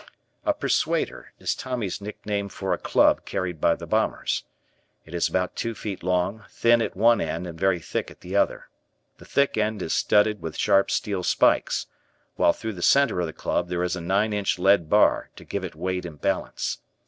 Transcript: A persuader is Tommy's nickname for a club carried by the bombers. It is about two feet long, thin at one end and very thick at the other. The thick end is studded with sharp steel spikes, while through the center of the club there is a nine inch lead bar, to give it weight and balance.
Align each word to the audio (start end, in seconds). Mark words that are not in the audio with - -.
A 0.47 0.53
persuader 0.55 1.31
is 1.37 1.53
Tommy's 1.53 2.01
nickname 2.01 2.49
for 2.49 2.73
a 2.73 2.79
club 2.79 3.23
carried 3.23 3.61
by 3.61 3.75
the 3.75 3.85
bombers. 3.85 4.43
It 5.05 5.13
is 5.13 5.29
about 5.29 5.55
two 5.55 5.75
feet 5.75 6.01
long, 6.01 6.43
thin 6.49 6.81
at 6.81 6.95
one 6.95 7.21
end 7.21 7.45
and 7.45 7.59
very 7.59 7.77
thick 7.79 8.09
at 8.09 8.21
the 8.21 8.35
other. 8.35 8.67
The 9.19 9.25
thick 9.25 9.57
end 9.59 9.83
is 9.83 9.93
studded 9.93 10.41
with 10.41 10.57
sharp 10.57 10.89
steel 10.89 11.21
spikes, 11.21 11.85
while 12.35 12.51
through 12.51 12.73
the 12.73 12.81
center 12.81 13.19
of 13.19 13.27
the 13.27 13.31
club 13.31 13.69
there 13.69 13.83
is 13.83 13.95
a 13.95 14.01
nine 14.01 14.33
inch 14.33 14.57
lead 14.57 14.89
bar, 14.89 15.29
to 15.35 15.43
give 15.45 15.63
it 15.63 15.75
weight 15.75 16.03
and 16.03 16.19
balance. 16.19 16.79